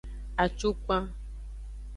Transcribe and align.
Acukpan. 0.43 1.03